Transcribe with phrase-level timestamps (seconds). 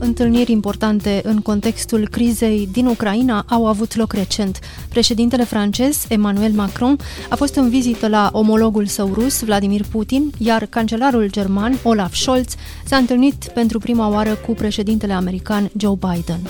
[0.00, 4.58] Întâlniri importante în contextul crizei din Ucraina au avut loc recent.
[4.88, 6.96] Președintele francez, Emmanuel Macron,
[7.28, 12.54] a fost în vizită la omologul său rus, Vladimir Putin, iar cancelarul german, Olaf Scholz,
[12.84, 16.40] s-a întâlnit pentru prima oară cu președintele american Joe Biden.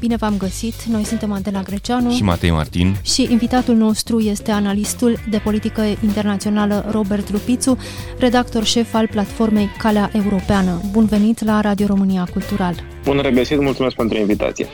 [0.00, 0.82] Bine v-am găsit!
[0.82, 6.88] Noi suntem Adela Greceanu și Matei Martin și invitatul nostru este analistul de politică internațională
[6.90, 7.78] Robert Lupițu,
[8.18, 10.80] redactor șef al platformei Calea Europeană.
[10.90, 12.74] Bun venit la Radio România Cultural!
[13.04, 14.66] Bun regăsit, mulțumesc pentru invitație!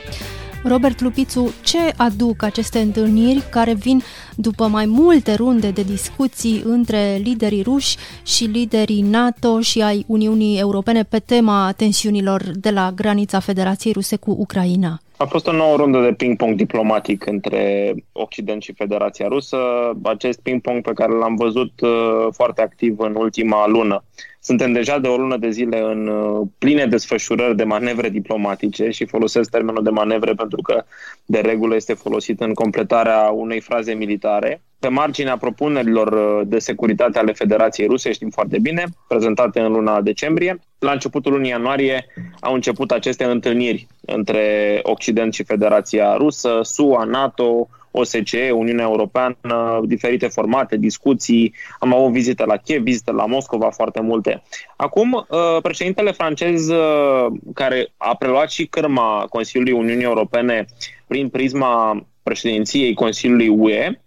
[0.67, 4.01] Robert Lupițu, ce aduc aceste întâlniri care vin
[4.35, 10.59] după mai multe runde de discuții între liderii ruși și liderii NATO și ai Uniunii
[10.59, 14.99] Europene pe tema tensiunilor de la granița Federației Ruse cu Ucraina?
[15.17, 19.57] A fost o nouă rundă de ping-pong diplomatic între Occident și Federația Rusă,
[20.03, 24.03] acest ping-pong pe care l-am văzut uh, foarte activ în ultima lună.
[24.47, 29.05] Suntem deja de o lună de zile în uh, pline desfășurări de manevre diplomatice și
[29.05, 30.83] folosesc termenul de manevre pentru că
[31.25, 34.61] de regulă este folosit în completarea unei fraze militare.
[34.79, 40.01] Pe marginea propunerilor uh, de securitate ale Federației Ruse, știm foarte bine, prezentate în luna
[40.01, 42.05] decembrie, la începutul lunii ianuarie
[42.39, 50.27] au început aceste întâlniri între Occident și Federația Rusă, SUA, NATO, OSCE, Uniunea Europeană, diferite
[50.27, 54.43] formate, discuții, am avut vizite la Kiev, vizite la Moscova, foarte multe.
[54.75, 60.65] Acum, uh, președintele francez, uh, care a preluat și cârma Consiliului Uniunii Europene
[61.07, 64.01] prin prisma președinției Consiliului UE,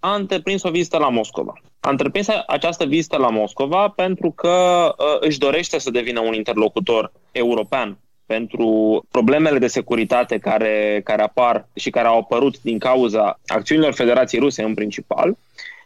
[0.00, 1.52] a întreprins o vizită la Moscova.
[1.80, 4.48] A întreprins această vizită la Moscova pentru că
[4.98, 7.98] uh, își dorește să devină un interlocutor european
[8.28, 14.40] pentru problemele de securitate care, care apar și care au apărut din cauza acțiunilor Federației
[14.40, 15.36] Ruse în principal.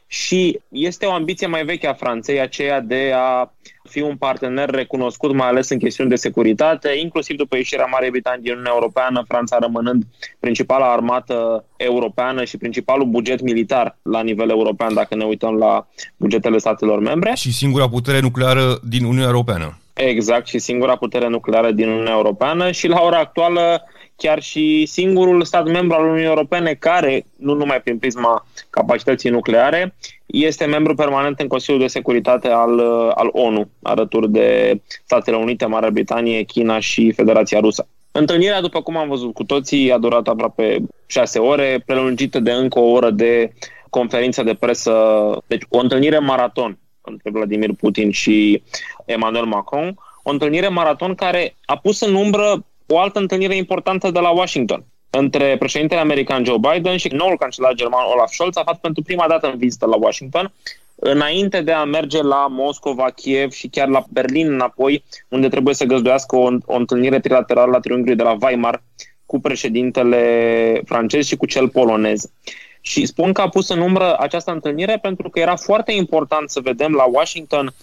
[0.06, 3.52] Și este o ambiție mai veche a Franței, aceea de a
[3.88, 8.42] fi un partener recunoscut, mai ales în chestiuni de securitate, inclusiv după ieșirea Marii Britanii
[8.42, 10.02] din Uniunea Europeană, Franța rămânând
[10.40, 15.86] principala armată europeană și principalul buget militar la nivel european, dacă ne uităm la
[16.16, 17.32] bugetele statelor membre.
[17.34, 19.76] Și singura putere nucleară din Uniunea Europeană.
[19.94, 23.82] Exact, și singura putere nucleară din Uniunea Europeană și la ora actuală
[24.16, 29.94] chiar și singurul stat membru al Uniunii Europene care, nu numai prin prisma capacității nucleare,
[30.26, 32.80] este membru permanent în Consiliul de Securitate al,
[33.14, 37.86] al ONU, alături de Statele Unite, Marea Britanie, China și Federația Rusă.
[38.12, 40.76] Întâlnirea, după cum am văzut cu toții, a durat aproape
[41.06, 43.52] șase ore, prelungită de încă o oră de
[43.90, 44.92] conferință de presă,
[45.46, 48.62] deci o întâlnire maraton între Vladimir Putin și
[49.04, 54.18] Emmanuel Macron, o întâlnire maraton care a pus în umbră o altă întâlnire importantă de
[54.18, 58.80] la Washington între președintele american Joe Biden și noul cancelar german Olaf Scholz a fost
[58.80, 60.52] pentru prima dată în vizită la Washington,
[60.94, 65.84] înainte de a merge la Moscova, Kiev și chiar la Berlin înapoi, unde trebuie să
[65.84, 68.82] găzduiască o, o întâlnire trilaterală la triunghiul de la Weimar
[69.26, 72.30] cu președintele francez și cu cel polonez.
[72.84, 76.60] Și spun că a pus în umbră această întâlnire pentru că era foarte important să
[76.60, 77.74] vedem la Washington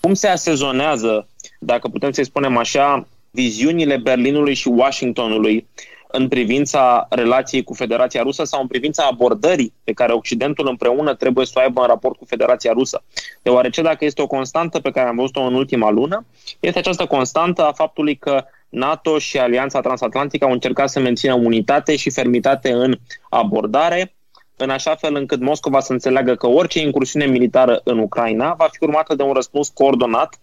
[0.00, 1.28] cum se asezonează,
[1.58, 5.66] dacă putem să-i spunem așa, viziunile Berlinului și Washingtonului
[6.08, 11.46] în privința relației cu Federația Rusă sau în privința abordării pe care Occidentul împreună trebuie
[11.46, 13.02] să o aibă în raport cu Federația Rusă.
[13.42, 16.24] Deoarece dacă este o constantă pe care am văzut-o în ultima lună,
[16.60, 21.96] este această constantă a faptului că NATO și Alianța Transatlantică au încercat să mențină unitate
[21.96, 24.15] și fermitate în abordare,
[24.56, 28.84] în așa fel încât Moscova să înțeleagă că orice incursiune militară în Ucraina va fi
[28.84, 30.40] urmată de un răspuns coordonat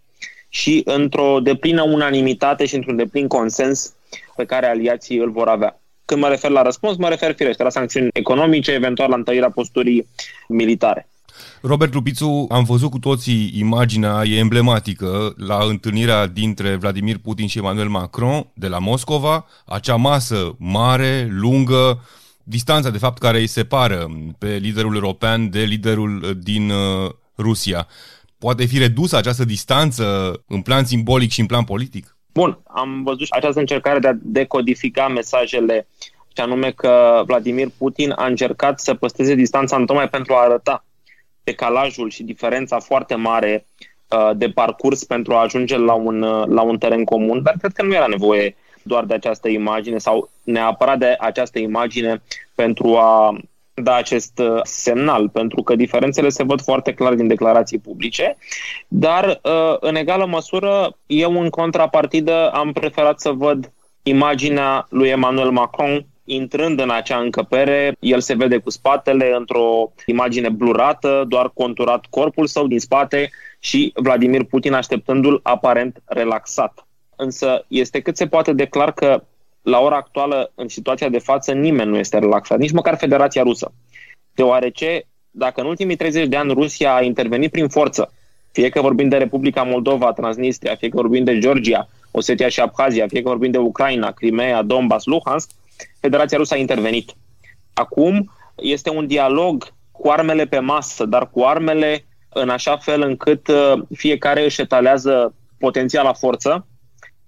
[0.50, 3.94] și într-o deplină unanimitate și într-un deplin consens
[4.35, 5.79] pe care aliații îl vor avea.
[6.06, 10.07] Când mă refer la răspuns, mă refer firește la sancțiuni economice, eventual la întărirea posturii
[10.47, 11.07] militare.
[11.61, 17.58] Robert Lupițu, am văzut cu toții imaginea, e emblematică, la întâlnirea dintre Vladimir Putin și
[17.58, 21.99] Emmanuel Macron de la Moscova, acea masă mare, lungă,
[22.43, 24.07] distanța de fapt care îi separă
[24.37, 27.87] pe liderul european de liderul din uh, Rusia.
[28.37, 32.17] Poate fi redusă această distanță în plan simbolic și în plan politic?
[32.34, 35.87] Bun, am văzut această încercare de a decodifica mesajele,
[36.35, 40.85] și anume că Vladimir Putin a încercat să păstreze distanța tocmai pentru a arăta
[41.43, 43.67] decalajul și diferența foarte mare
[44.07, 47.72] uh, de parcurs pentru a ajunge la un, uh, la un teren comun, dar cred
[47.72, 52.22] că nu era nevoie doar de această imagine sau neapărat de această imagine
[52.56, 53.38] pentru a
[53.74, 58.38] da acest uh, semnal, pentru că diferențele se văd foarte clar din declarații publice,
[58.88, 63.72] dar uh, în egală măsură eu în contrapartidă am preferat să văd
[64.03, 70.50] imaginea lui Emmanuel Macron intrând în acea încăpere, el se vede cu spatele într-o imagine
[70.50, 76.88] blurată, doar conturat corpul său din spate și Vladimir Putin așteptându-l aparent relaxat.
[77.23, 79.23] Însă este cât se poate declar că
[79.61, 83.73] la ora actuală, în situația de față, nimeni nu este relaxat, nici măcar Federația Rusă.
[84.34, 88.14] Deoarece, dacă în ultimii 30 de ani Rusia a intervenit prin forță,
[88.52, 93.08] fie că vorbim de Republica Moldova, Transnistria, fie că vorbim de Georgia, Osetia și Abhazia,
[93.08, 95.49] fie că vorbim de Ucraina, Crimea, Donbass, Luhansk,
[95.99, 97.14] Federația Rusă a intervenit.
[97.73, 103.47] Acum este un dialog cu armele pe masă, dar cu armele în așa fel încât
[103.47, 106.67] uh, fiecare își etalează potențiala forță,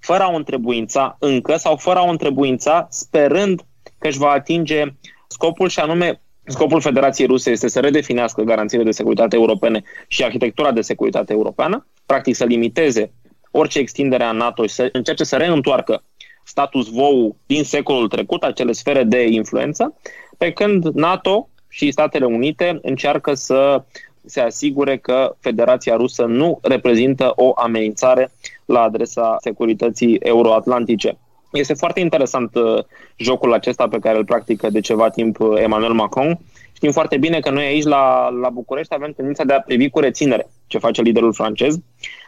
[0.06, 3.62] fără a o întrebuința încă sau fără a o întrebuința sperând
[3.98, 4.84] că își va atinge
[5.28, 10.72] scopul și anume Scopul Federației Ruse este să redefinească garanțiile de securitate europene și arhitectura
[10.72, 13.12] de securitate europeană, practic să limiteze
[13.52, 16.04] orice extindere a NATO și să încerce să reîntoarcă
[16.44, 19.96] status quo din secolul trecut, acele sfere de influență,
[20.38, 23.84] pe când NATO și Statele Unite încearcă să
[24.26, 28.32] se asigure că Federația Rusă nu reprezintă o amenințare
[28.66, 31.18] la adresa securității euroatlantice.
[31.52, 32.84] Este foarte interesant uh,
[33.16, 36.40] jocul acesta pe care îl practică de ceva timp uh, Emmanuel Macron.
[36.74, 40.00] Știm foarte bine că noi aici la, la București avem tendința de a privi cu
[40.00, 41.78] reținere ce face liderul francez.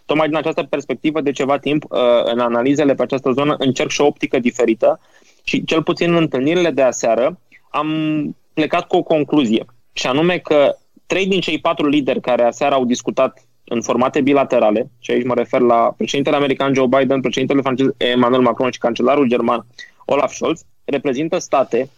[0.05, 4.01] Tocmai din această perspectivă, de ceva timp, uh, în analizele pe această zonă, încerc și
[4.01, 4.99] o optică diferită
[5.43, 7.39] și cel puțin în întâlnirile de aseară
[7.69, 7.89] am
[8.53, 10.75] plecat cu o concluzie, și anume că
[11.07, 15.33] trei din cei patru lideri care aseară au discutat în formate bilaterale, și aici mă
[15.33, 19.65] refer la președintele american Joe Biden, președintele francez Emmanuel Macron și cancelarul german
[20.05, 21.89] Olaf Scholz, reprezintă state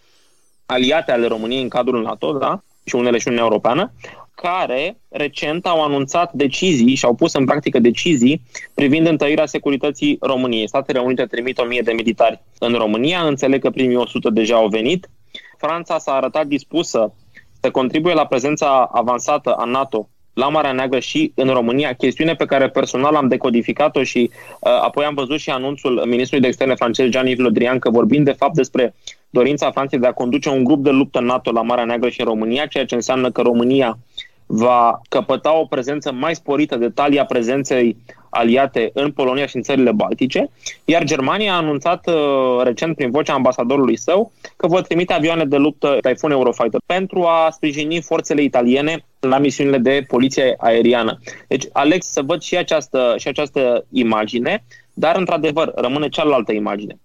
[0.65, 2.61] aliate ale României în cadrul NATO, da?
[2.89, 3.91] și unele și Uniunea Europeană,
[4.35, 8.41] care recent au anunțat decizii și au pus în practică decizii
[8.73, 10.67] privind întărirea securității României.
[10.67, 15.09] Statele Unite trimit 1000 de militari în România, înțeleg că primii 100 deja au venit.
[15.57, 17.13] Franța s-a arătat dispusă
[17.61, 22.45] să contribuie la prezența avansată a NATO la Marea Neagră și în România, chestiune pe
[22.45, 24.29] care personal am decodificat-o și
[24.59, 28.25] uh, apoi am văzut și anunțul ministrului de externe francez Jean-Yves Le Drian că vorbind
[28.25, 28.95] de fapt despre
[29.29, 32.25] dorința Franței de a conduce un grup de luptă NATO la Marea Neagră și în
[32.25, 33.97] România, ceea ce înseamnă că România
[34.51, 37.97] va căpăta o prezență mai sporită de talia prezenței
[38.29, 40.49] aliate în Polonia și în țările Baltice,
[40.85, 45.57] iar Germania a anunțat uh, recent prin vocea ambasadorului său că vor trimite avioane de
[45.57, 51.19] luptă Typhoon Eurofighter pentru a sprijini forțele italiene la misiunile de poliție aeriană.
[51.47, 54.63] Deci, Alex, să văd și această, și această imagine,
[54.93, 56.97] dar, într-adevăr, rămâne cealaltă imagine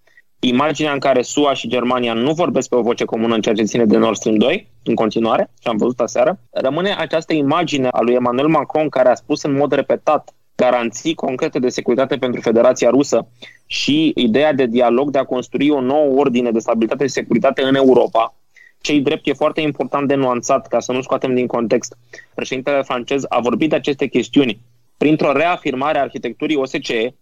[0.47, 3.63] imaginea în care SUA și Germania nu vorbesc pe o voce comună în ceea ce
[3.63, 8.01] ține de Nord Stream 2, în continuare, și am văzut aseară, rămâne această imagine a
[8.01, 12.91] lui Emmanuel Macron care a spus în mod repetat garanții concrete de securitate pentru Federația
[12.91, 13.27] Rusă
[13.67, 17.75] și ideea de dialog de a construi o nouă ordine de stabilitate și securitate în
[17.75, 18.35] Europa,
[18.81, 21.97] cei drept e foarte important de nuanțat ca să nu scoatem din context.
[22.35, 24.61] Președintele francez a vorbit de aceste chestiuni
[24.97, 27.15] printr-o reafirmare a arhitecturii OSCE,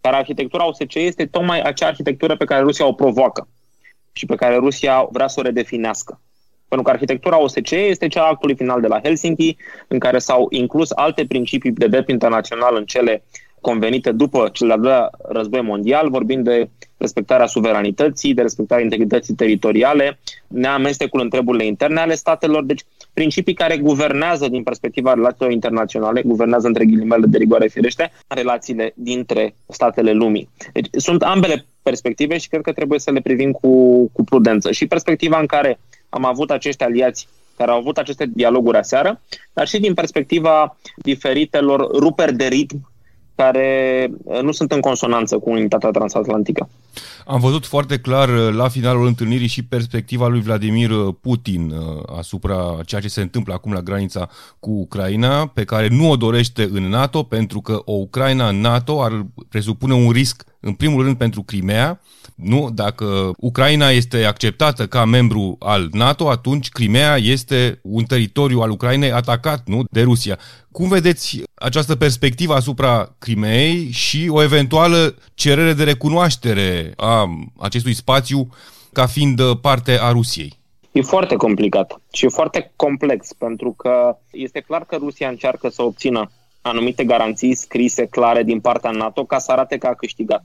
[0.00, 3.48] dar arhitectura OSCE este tocmai acea arhitectură pe care Rusia o provoacă
[4.12, 6.20] și pe care Rusia vrea să o redefinească.
[6.68, 9.56] Pentru că arhitectura OSCE este cea actului final de la Helsinki,
[9.88, 13.22] în care s-au inclus alte principii de drept internațional în cele
[13.60, 20.18] convenite după cel de-al doilea război mondial, vorbind de respectarea suveranității, de respectarea integrității teritoriale,
[20.46, 26.66] neamestecul în treburile interne ale statelor, deci principii care guvernează din perspectiva relațiilor internaționale, guvernează
[26.66, 30.48] între ghilimele de rigoare firește, relațiile dintre statele lumii.
[30.72, 34.72] Deci sunt ambele perspective și cred că trebuie să le privim cu, cu prudență.
[34.72, 39.20] Și perspectiva în care am avut acești aliați care au avut aceste dialoguri aseară,
[39.52, 42.90] dar și din perspectiva diferitelor ruperi de ritm
[43.42, 46.68] care uh, nu sunt în consonanță cu unitatea transatlantică.
[47.26, 51.72] Am văzut foarte clar uh, la finalul întâlnirii și perspectiva lui Vladimir uh, Putin
[52.18, 54.28] asupra ceea ce se întâmplă acum la granița
[54.60, 59.02] cu Ucraina, pe care nu o dorește în NATO, pentru că o Ucraina în NATO
[59.02, 62.00] ar presupune un risc în primul rând pentru Crimea,
[62.34, 62.70] nu?
[62.74, 69.12] Dacă Ucraina este acceptată ca membru al NATO, atunci Crimea este un teritoriu al Ucrainei
[69.12, 69.84] atacat, nu?
[69.90, 70.38] De Rusia.
[70.72, 78.48] Cum vedeți această perspectivă asupra Crimeei și o eventuală cerere de recunoaștere a acestui spațiu
[78.92, 80.58] ca fiind parte a Rusiei?
[80.92, 85.82] E foarte complicat și e foarte complex, pentru că este clar că Rusia încearcă să
[85.82, 90.42] obțină anumite garanții scrise, clare din partea NATO ca să arate că a câștigat.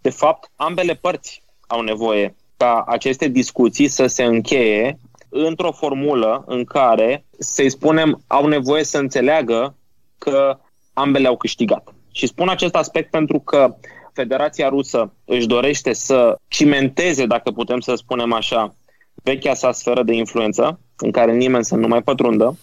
[0.00, 6.64] De fapt, ambele părți au nevoie ca aceste discuții să se încheie într-o formulă în
[6.64, 9.74] care, să-i spunem, au nevoie să înțeleagă
[10.18, 10.58] că
[10.92, 11.94] ambele au câștigat.
[12.12, 13.76] Și spun acest aspect pentru că
[14.12, 18.74] Federația Rusă își dorește să cimenteze, dacă putem să spunem așa,
[19.14, 22.58] vechea sa sferă de influență, în care nimeni să nu mai pătrundă.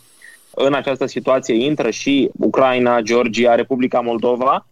[0.59, 4.67] În această situație intră și Ucraina, Georgia, Republica Moldova,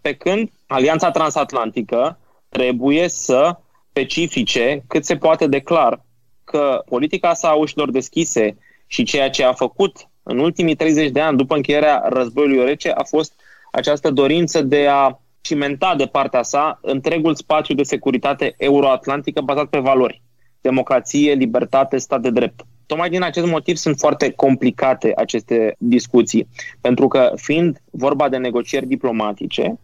[0.00, 2.18] pe când Alianța Transatlantică
[2.48, 3.56] trebuie să
[3.90, 6.04] specifice cât se poate declar
[6.44, 11.20] că politica sa a ușilor deschise și ceea ce a făcut în ultimii 30 de
[11.20, 13.32] ani după încheierea războiului rece a fost
[13.72, 19.78] această dorință de a cimenta de partea sa întregul spațiu de securitate euroatlantică bazat pe
[19.78, 20.22] valori.
[20.60, 22.60] Democrație, libertate, stat de drept.
[22.88, 26.48] Tocmai din acest motiv sunt foarte complicate aceste discuții,
[26.80, 29.78] pentru că fiind vorba de negocieri diplomatice,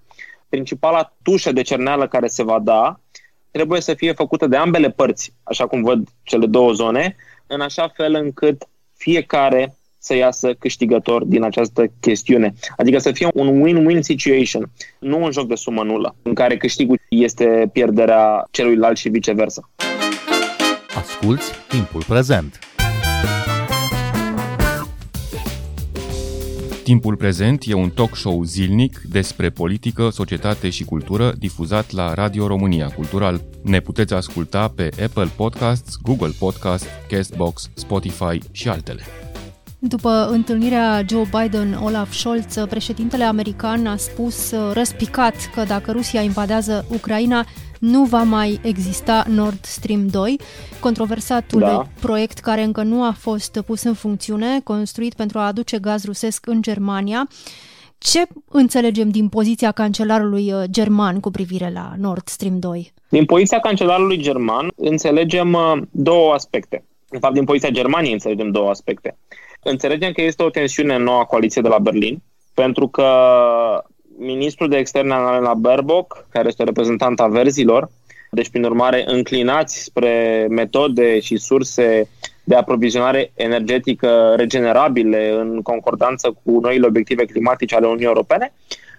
[0.48, 2.98] principala tușă de cerneală care se va da
[3.50, 7.88] trebuie să fie făcută de ambele părți, așa cum văd cele două zone, în așa
[7.88, 12.54] fel încât fiecare să iasă câștigător din această chestiune.
[12.76, 17.00] Adică să fie un win-win situation, nu un joc de sumă nulă, în care câștigul
[17.08, 19.70] este pierderea celuilalt și viceversa.
[20.94, 22.73] Asculți timpul prezent!
[26.84, 32.46] Timpul prezent e un talk show zilnic despre politică, societate și cultură difuzat la Radio
[32.46, 33.40] România Cultural.
[33.62, 39.02] Ne puteți asculta pe Apple Podcasts, Google Podcasts, Castbox, Spotify și altele.
[39.78, 46.84] După întâlnirea Joe Biden-Olaf Scholz, președintele american a spus uh, răspicat că dacă Rusia invadează
[46.88, 47.46] Ucraina,
[47.84, 50.40] nu va mai exista Nord Stream 2,
[50.80, 51.86] controversatul da.
[52.00, 56.46] proiect care încă nu a fost pus în funcțiune, construit pentru a aduce gaz rusesc
[56.46, 57.28] în Germania.
[57.98, 62.92] Ce înțelegem din poziția cancelarului uh, german cu privire la Nord Stream 2?
[63.08, 66.84] Din poziția cancelarului german înțelegem uh, două aspecte.
[67.08, 69.16] În fapt, din poziția Germaniei înțelegem două aspecte.
[69.62, 72.22] Înțelegem că este o tensiune în noua coaliție de la Berlin,
[72.54, 73.06] pentru că
[74.18, 77.88] ministrul de externe la Baerbock, care este reprezentant a verzilor,
[78.30, 82.08] deci prin urmare înclinați spre metode și surse
[82.44, 88.52] de aprovizionare energetică regenerabile în concordanță cu noile obiective climatice ale Uniunii Europene,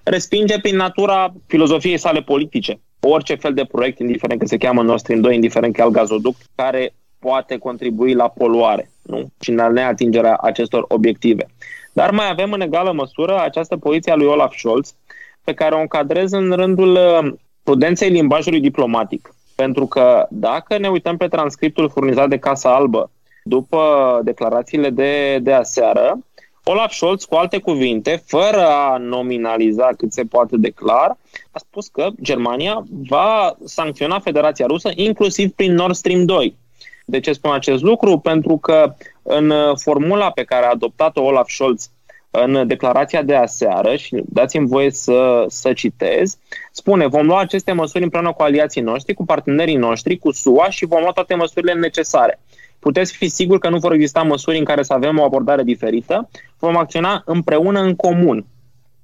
[0.04, 5.00] respinge prin natura filozofiei sale politice orice fel de proiect, indiferent că se cheamă Nord
[5.00, 9.28] Stream 2, indiferent că e alt gazoduct, care poate contribui la poluare nu?
[9.40, 11.46] și la neatingerea acestor obiective.
[11.96, 14.96] Dar mai avem în egală măsură această poziție a lui Olaf Scholz,
[15.44, 17.34] pe care o încadrez în rândul uh,
[17.64, 19.34] prudenței limbajului diplomatic.
[19.56, 23.12] Pentru că dacă ne uităm pe transcriptul furnizat de Casa Albă
[23.44, 26.20] după declarațiile de, de aseară,
[26.64, 31.18] Olaf Scholz, cu alte cuvinte, fără a nominaliza cât se poate de clar,
[31.52, 36.56] a spus că Germania va sancționa Federația Rusă inclusiv prin Nord Stream 2.
[37.06, 38.20] De ce spun acest lucru?
[38.20, 41.90] Pentru că în formula pe care a adoptat-o Olaf Scholz
[42.44, 46.38] în declarația de aseară, și dați-mi voie să, să citez,
[46.72, 50.86] spune vom lua aceste măsuri împreună cu aliații noștri, cu partenerii noștri, cu SUA și
[50.86, 52.40] vom lua toate măsurile necesare.
[52.80, 56.30] Puteți fi siguri că nu vor exista măsuri în care să avem o abordare diferită,
[56.60, 58.46] vom acționa împreună în comun.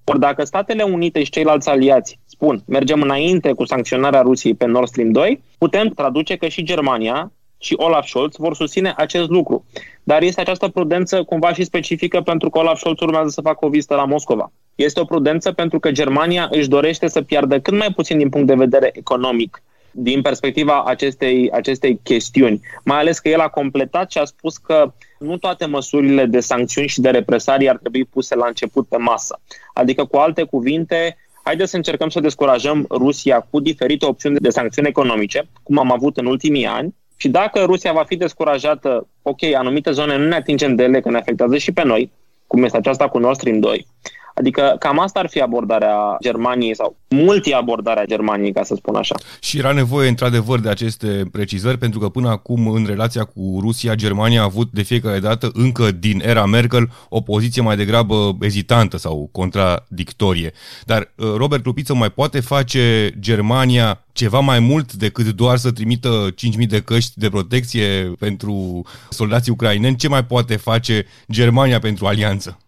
[0.04, 4.88] Ori dacă Statele Unite și ceilalți aliați spun mergem înainte cu sancționarea Rusiei pe Nord
[4.88, 7.32] Stream 2, putem traduce că și Germania
[7.62, 9.66] și Olaf Scholz vor susține acest lucru.
[10.04, 13.70] Dar este această prudență cumva și specifică pentru că Olaf Scholz urmează să facă o
[13.70, 14.52] vizită la Moscova.
[14.76, 18.48] Este o prudență pentru că Germania își dorește să piardă cât mai puțin din punct
[18.48, 22.60] de vedere economic din perspectiva acestei, acestei chestiuni.
[22.84, 26.88] Mai ales că el a completat și a spus că nu toate măsurile de sancțiuni
[26.88, 29.40] și de represarii ar trebui puse la început pe masă.
[29.74, 34.88] Adică, cu alte cuvinte, haideți să încercăm să descurajăm Rusia cu diferite opțiuni de sancțiuni
[34.88, 39.92] economice, cum am avut în ultimii ani, și dacă Rusia va fi descurajată, ok, anumite
[39.92, 42.12] zone nu ne atingem de ele, că ne afectează și pe noi,
[42.48, 43.88] cum este aceasta cu Nord Stream 2,
[44.36, 49.16] Adică cam asta ar fi abordarea Germaniei sau multi-abordarea Germaniei, ca să spun așa.
[49.40, 53.96] Și era nevoie într-adevăr de aceste precizări, pentru că până acum în relația cu Rusia,
[53.96, 58.98] Germania a avut de fiecare dată, încă din era Merkel, o poziție mai degrabă ezitantă
[58.98, 60.52] sau contradictorie.
[60.86, 66.28] Dar uh, Robert Lupiță mai poate face Germania ceva mai mult decât doar să trimită
[66.60, 69.96] 5.000 de căști de protecție pentru soldații ucraineni?
[69.96, 72.60] Ce mai poate face Germania pentru alianță?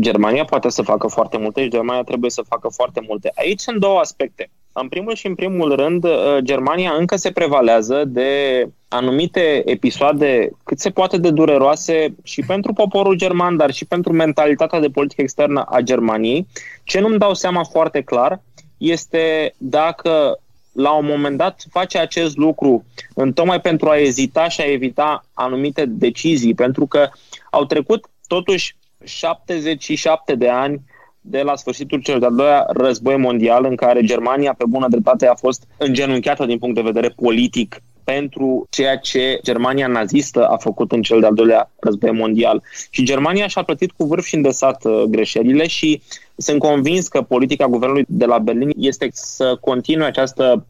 [0.00, 3.32] Germania poate să facă foarte multe și Germania trebuie să facă foarte multe.
[3.34, 4.50] Aici sunt două aspecte.
[4.72, 10.78] În primul și în primul rând, uh, Germania încă se prevalează de anumite episoade cât
[10.78, 15.64] se poate de dureroase și pentru poporul german, dar și pentru mentalitatea de politică externă
[15.68, 16.46] a Germaniei.
[16.84, 18.40] Ce nu-mi dau seama foarte clar
[18.76, 20.38] este dacă
[20.72, 22.84] la un moment dat face acest lucru
[23.14, 27.08] în tocmai pentru a ezita și a evita anumite decizii, pentru că
[27.50, 30.80] au trecut totuși 77 de ani
[31.20, 35.34] de la sfârșitul cel de-al doilea război mondial, în care Germania, pe bună dreptate, a
[35.34, 41.02] fost îngenunchiată din punct de vedere politic pentru ceea ce Germania nazistă a făcut în
[41.02, 42.62] cel de-al doilea război mondial.
[42.90, 46.02] Și Germania și-a plătit cu vârf și îndesat uh, greșelile și
[46.36, 50.66] sunt convins că politica guvernului de la Berlin este să continue această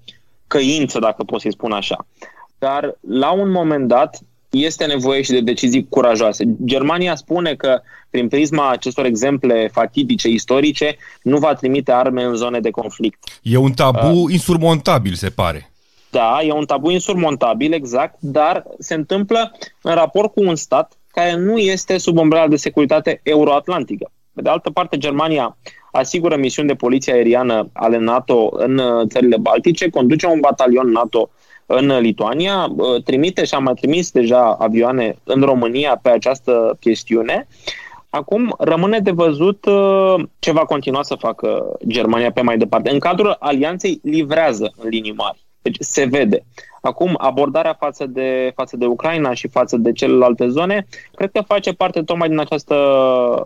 [0.47, 2.07] căință, dacă pot să-i spun așa.
[2.59, 4.19] Dar la un moment dat
[4.53, 6.45] este nevoie și de decizii curajoase.
[6.65, 7.81] Germania spune că,
[8.11, 13.41] prin prisma acestor exemple fatidice istorice, nu va trimite arme în zone de conflict.
[13.43, 15.71] E un tabu uh, insurmontabil, se pare.
[16.11, 21.37] Da, e un tabu insurmontabil, exact, dar se întâmplă în raport cu un stat care
[21.37, 24.11] nu este sub umbrela de securitate euroatlantică.
[24.35, 25.57] Pe de altă parte, Germania
[25.93, 31.31] asigură misiuni de poliție aeriană ale NATO în uh, țările Baltice, conduce un batalion NATO
[31.67, 37.47] în Lituania, uh, trimite și a mai trimis deja avioane în România pe această chestiune.
[38.11, 42.91] Acum rămâne de văzut uh, ce va continua să facă Germania pe mai departe.
[42.91, 45.45] În cadrul alianței livrează în linii mari.
[45.63, 46.45] Deci se vede.
[46.81, 51.73] Acum, abordarea față de, față de Ucraina și față de celelalte zone, cred că face
[51.73, 52.77] parte tocmai din această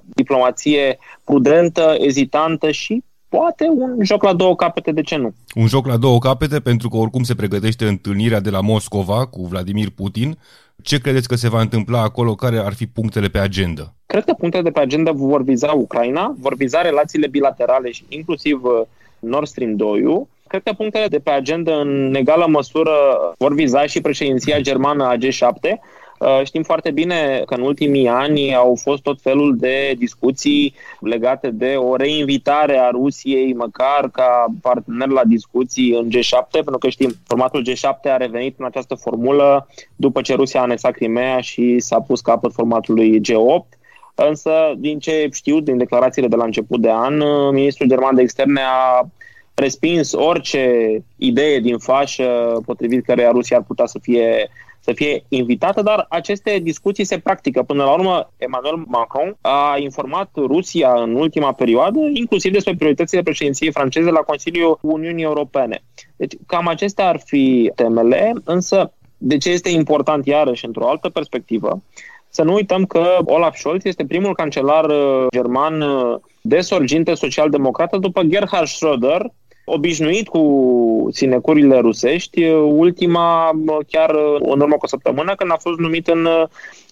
[0.05, 5.35] diplomație prudentă, ezitantă și poate un joc la două capete, de ce nu?
[5.55, 9.47] Un joc la două capete pentru că oricum se pregătește întâlnirea de la Moscova cu
[9.47, 10.39] Vladimir Putin.
[10.83, 12.35] Ce credeți că se va întâmpla acolo?
[12.35, 13.93] Care ar fi punctele pe agenda?
[14.07, 18.65] Cred că punctele de pe agenda vor viza Ucraina, vor viza relațiile bilaterale și inclusiv
[18.65, 18.83] uh,
[19.19, 22.93] Nord Stream 2 Cred că punctele de pe agenda în egală măsură
[23.39, 25.79] vor viza și președinția germană a G7.
[26.19, 31.51] Uh, știm foarte bine că în ultimii ani au fost tot felul de discuții legate
[31.51, 37.13] de o reinvitare a Rusiei, măcar ca partener la discuții în G7, pentru că știm,
[37.27, 42.01] formatul G7 a revenit în această formulă după ce Rusia a anexat Crimea și s-a
[42.01, 43.79] pus capăt formatului G8.
[44.15, 48.61] Însă, din ce știu, din declarațiile de la început de an, ministrul german de externe
[48.61, 49.07] a
[49.55, 54.51] respins orice idee din fașă potrivit căreia Rusia ar putea să fie
[54.87, 57.63] să fie invitată, dar aceste discuții se practică.
[57.63, 63.73] Până la urmă, Emmanuel Macron a informat Rusia în ultima perioadă, inclusiv despre prioritățile președinției
[63.73, 65.83] franceze la Consiliul Uniunii Europene.
[66.17, 71.83] Deci, cam acestea ar fi temele, însă de ce este important, iarăși, într-o altă perspectivă,
[72.29, 77.97] să nu uităm că Olaf Scholz este primul cancelar uh, german uh, de sorginte social-democrată
[77.97, 79.21] după Gerhard Schröder,
[79.69, 83.51] obișnuit cu sinecurile rusești, ultima
[83.89, 86.29] chiar în urmă cu o săptămână când a fost numit în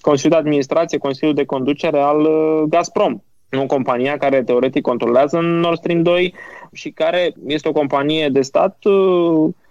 [0.01, 2.29] Consiliul de Administrație, Consiliul de Conducere al
[2.69, 3.21] Gazprom.
[3.59, 6.35] O compania care teoretic controlează Nord Stream 2
[6.73, 8.79] și care este o companie de stat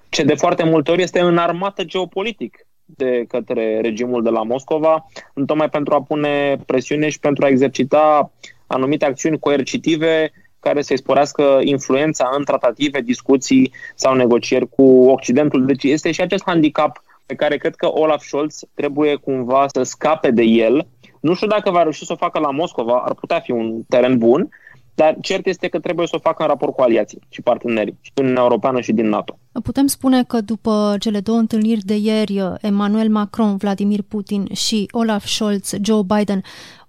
[0.10, 5.06] ce de foarte multe ori este înarmată geopolitic de către regimul de la Moscova,
[5.46, 8.32] tocmai pentru a pune presiune și pentru a exercita
[8.68, 10.32] anumite acțiuni coercitive
[10.64, 15.66] care să-i sporească influența în tratative, discuții sau negocieri cu Occidentul.
[15.66, 20.32] Deci este și acest handicap pe care cred că Olaf Scholz trebuie cumva să scape
[20.32, 20.88] de el.
[21.20, 24.18] Nu știu dacă va reuși să o facă la Moscova, ar putea fi un teren
[24.18, 24.50] bun,
[24.96, 28.12] dar cert este că trebuie să o facă în raport cu aliații și partenerii, și
[28.14, 29.38] din Uniunea Europeană și din NATO.
[29.64, 35.26] Putem spune că după cele două întâlniri de ieri, Emmanuel Macron, Vladimir Putin și Olaf
[35.26, 36.42] Scholz, Joe Biden,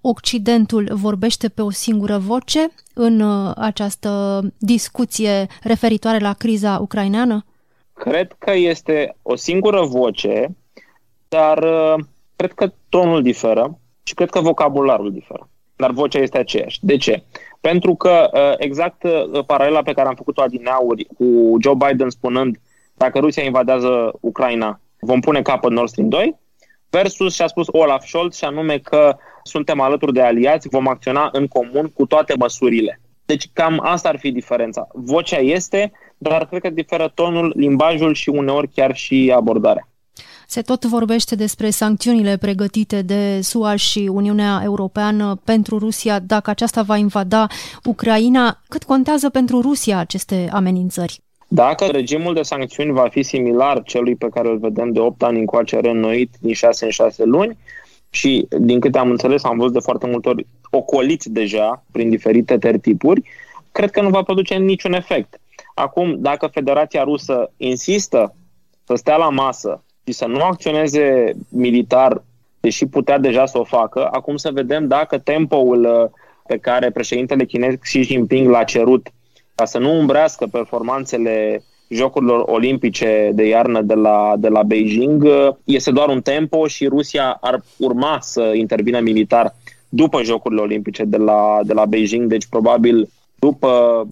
[0.07, 7.45] Occidentul vorbește pe o singură voce în uh, această discuție referitoare la criza ucraineană?
[7.93, 10.55] Cred că este o singură voce,
[11.27, 12.03] dar uh,
[12.35, 15.49] cred că tonul diferă și cred că vocabularul diferă.
[15.75, 16.79] Dar vocea este aceeași.
[16.81, 17.23] De ce?
[17.61, 19.01] Pentru că uh, exact
[19.45, 22.57] paralela pe care am făcut-o adineauri cu Joe Biden spunând
[22.93, 26.35] dacă Rusia invadează Ucraina, vom pune capăt Nord Stream 2,
[26.89, 31.29] versus și a spus Olaf Scholz și anume că suntem alături de aliați, vom acționa
[31.31, 33.01] în comun cu toate măsurile.
[33.25, 34.87] Deci cam asta ar fi diferența.
[34.93, 39.87] Vocea este, dar cred că diferă tonul, limbajul și uneori chiar și abordarea.
[40.47, 46.81] Se tot vorbește despre sancțiunile pregătite de SUA și Uniunea Europeană pentru Rusia dacă aceasta
[46.81, 47.47] va invada
[47.83, 48.61] Ucraina.
[48.67, 51.19] Cât contează pentru Rusia aceste amenințări?
[51.47, 55.39] Dacă regimul de sancțiuni va fi similar celui pe care îl vedem de 8 ani
[55.39, 57.57] încoace reînnoit din 6 în 6 luni,
[58.15, 62.57] și din câte am înțeles, am văzut de foarte multe ori ocoliți deja prin diferite
[62.57, 63.21] tertipuri,
[63.71, 65.39] cred că nu va produce niciun efect.
[65.73, 68.35] Acum, dacă Federația Rusă insistă
[68.83, 72.23] să stea la masă și să nu acționeze militar,
[72.59, 76.09] deși putea deja să o facă, acum să vedem dacă tempoul uh,
[76.47, 79.07] pe care președintele chinez Xi Jinping l-a cerut
[79.55, 85.27] ca să nu umbrească performanțele Jocurilor Olimpice de iarnă de la, de la Beijing
[85.63, 89.55] este doar un tempo și Rusia ar urma să intervină militar
[89.89, 94.03] după Jocurile Olimpice de la, de la Beijing, deci probabil după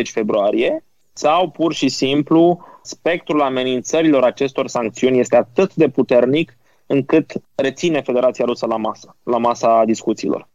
[0.00, 7.32] 15-20 februarie, sau pur și simplu spectrul amenințărilor acestor sancțiuni este atât de puternic încât
[7.54, 10.48] reține Federația Rusă la masă, la masa discuțiilor.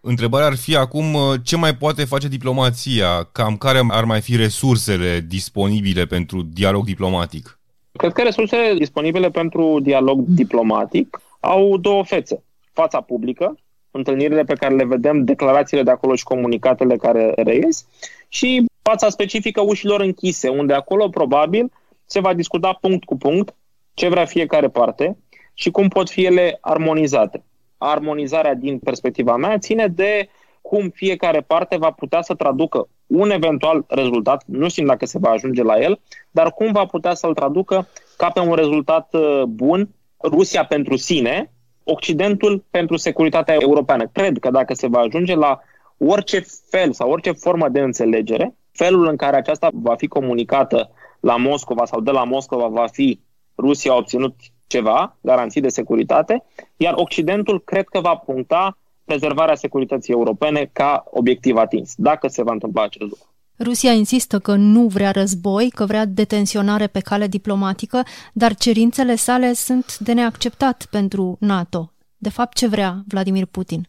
[0.00, 5.24] Întrebarea ar fi acum ce mai poate face diplomația, cam care ar mai fi resursele
[5.28, 7.58] disponibile pentru dialog diplomatic?
[7.92, 12.42] Cred că resursele disponibile pentru dialog diplomatic au două fețe.
[12.72, 13.58] Fața publică,
[13.90, 17.86] întâlnirile pe care le vedem, declarațiile de acolo și comunicatele care reies
[18.28, 21.72] și fața specifică ușilor închise, unde acolo probabil
[22.04, 23.54] se va discuta punct cu punct
[23.94, 25.16] ce vrea fiecare parte
[25.54, 27.42] și cum pot fi ele armonizate.
[27.78, 30.28] Armonizarea din perspectiva mea ține de
[30.60, 35.30] cum fiecare parte va putea să traducă un eventual rezultat, nu știm dacă se va
[35.30, 39.88] ajunge la el, dar cum va putea să-l traducă ca pe un rezultat uh, bun
[40.22, 41.50] Rusia pentru sine,
[41.88, 44.06] Occidentul pentru securitatea europeană.
[44.12, 45.60] Cred că dacă se va ajunge la
[45.98, 51.36] orice fel sau orice formă de înțelegere, felul în care aceasta va fi comunicată la
[51.36, 53.20] Moscova sau de la Moscova va fi
[53.58, 54.34] Rusia a obținut
[54.66, 56.44] ceva, garanții de securitate,
[56.76, 62.52] iar Occidentul cred că va puncta prezervarea securității europene ca obiectiv atins, dacă se va
[62.52, 63.26] întâmpla acest lucru.
[63.64, 68.02] Rusia insistă că nu vrea război, că vrea detenționare pe cale diplomatică,
[68.32, 71.92] dar cerințele sale sunt de neacceptat pentru NATO.
[72.16, 73.88] De fapt, ce vrea Vladimir Putin?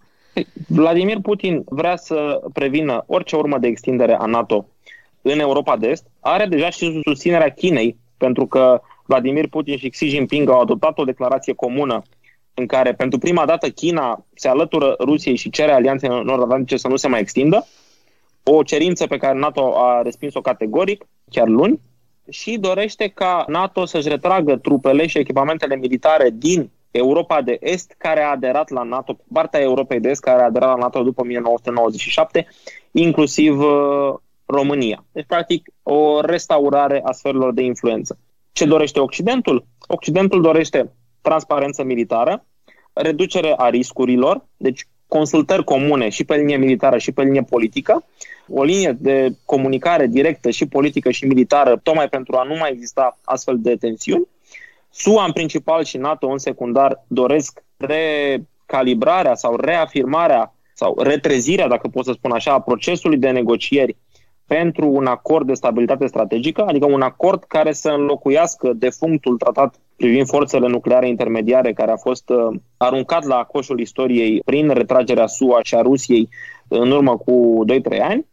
[0.67, 4.67] Vladimir Putin vrea să prevină orice urmă de extindere a NATO
[5.21, 6.05] în Europa de Est.
[6.19, 11.03] Are deja și susținerea Chinei, pentru că Vladimir Putin și Xi Jinping au adoptat o
[11.03, 12.01] declarație comună
[12.53, 16.95] în care pentru prima dată China se alătură Rusiei și cere alianței nord-atlantice să nu
[16.95, 17.67] se mai extindă
[18.43, 21.79] o cerință pe care NATO a respins-o categoric, chiar luni,
[22.29, 28.21] și dorește ca NATO să-și retragă trupele și echipamentele militare din Europa de Est, care
[28.21, 32.47] a aderat la NATO, partea Europei de Est, care a aderat la NATO după 1997,
[32.91, 34.13] inclusiv uh,
[34.45, 35.05] România.
[35.11, 38.17] Deci, practic, o restaurare a sferelor de influență.
[38.57, 39.65] Ce dorește Occidentul?
[39.87, 42.45] Occidentul dorește transparență militară,
[42.93, 48.05] reducere a riscurilor, deci consultări comune și pe linie militară și pe linie politică,
[48.49, 53.19] o linie de comunicare directă și politică și militară, tocmai pentru a nu mai exista
[53.23, 54.27] astfel de tensiuni.
[54.89, 62.05] SUA în principal și NATO în secundar doresc recalibrarea sau reafirmarea sau retrezirea, dacă pot
[62.05, 63.95] să spun așa, a procesului de negocieri
[64.47, 70.27] pentru un acord de stabilitate strategică, adică un acord care să înlocuiască defunctul tratat privind
[70.27, 75.75] forțele nucleare intermediare care a fost uh, aruncat la coșul istoriei prin retragerea SUA și
[75.75, 76.29] a Rusiei
[76.67, 78.25] în urmă cu 2-3 ani.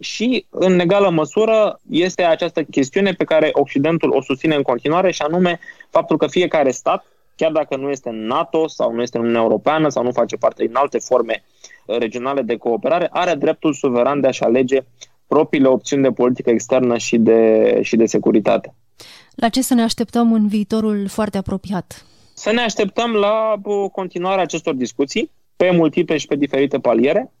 [0.00, 5.22] Și, în egală măsură, este această chestiune pe care Occidentul o susține în continuare, și
[5.22, 9.22] anume faptul că fiecare stat, chiar dacă nu este în NATO sau nu este în
[9.22, 11.44] Uniunea Europeană sau nu face parte din alte forme
[11.86, 14.80] regionale de cooperare, are dreptul suveran de a-și alege
[15.26, 18.74] propriile opțiuni de politică externă și de, și de securitate.
[19.34, 22.06] La ce să ne așteptăm în viitorul foarte apropiat?
[22.34, 23.54] Să ne așteptăm la
[23.92, 27.32] continuarea acestor discuții pe multiple și pe diferite paliere.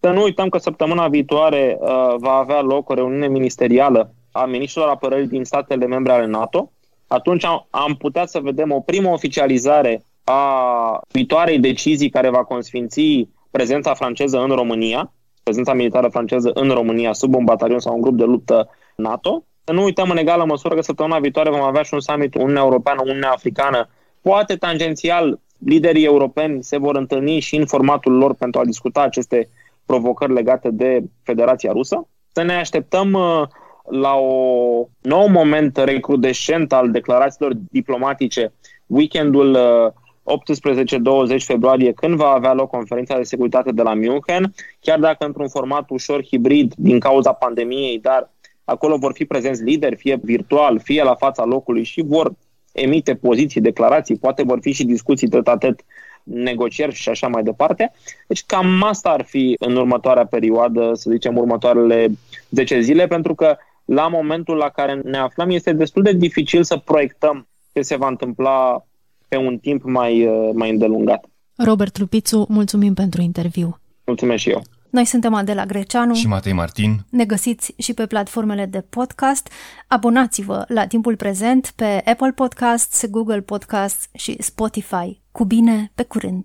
[0.00, 4.88] Să nu uităm că săptămâna viitoare uh, va avea loc o reuniune ministerială a ministrilor
[4.88, 6.72] apărării din statele membre ale NATO.
[7.06, 13.28] Atunci am, am putea să vedem o primă oficializare a viitoarei decizii care va consfinți
[13.50, 15.12] prezența franceză în România,
[15.44, 19.44] prezența militară franceză în România sub un batalion sau un grup de luptă NATO.
[19.64, 22.62] Să nu uităm în egală măsură că săptămâna viitoare vom avea și un summit Uniunea
[22.62, 23.88] Europeană, Uniunea Africană.
[24.20, 29.48] Poate tangențial liderii europeni se vor întâlni și în formatul lor pentru a discuta aceste
[29.86, 32.08] provocări legate de Federația Rusă.
[32.32, 33.42] Să ne așteptăm uh,
[33.90, 38.52] la o nou moment recrudescent al declarațiilor diplomatice
[38.86, 39.92] weekendul uh,
[40.24, 45.48] 18-20 februarie, când va avea loc conferința de securitate de la München, chiar dacă într-un
[45.48, 48.30] format ușor hibrid din cauza pandemiei, dar
[48.64, 52.32] acolo vor fi prezenți lideri, fie virtual, fie la fața locului și vor
[52.72, 55.84] emite poziții, declarații, poate vor fi și discuții tăt
[56.22, 57.92] negocieri și așa mai departe.
[58.26, 62.06] Deci cam asta ar fi în următoarea perioadă, să zicem următoarele
[62.50, 66.76] 10 zile, pentru că la momentul la care ne aflăm este destul de dificil să
[66.76, 68.84] proiectăm ce se va întâmpla
[69.28, 71.24] pe un timp mai, uh, mai îndelungat.
[71.56, 73.78] Robert Lupițu, mulțumim pentru interviu.
[74.04, 74.62] Mulțumesc și eu.
[74.90, 77.04] Noi suntem Adela Greceanu și Matei Martin.
[77.10, 79.48] Ne găsiți și pe platformele de podcast.
[79.88, 85.20] Abonați-vă la timpul prezent pe Apple Podcasts, Google Podcasts și Spotify.
[85.32, 86.44] Cu bine, pe curând!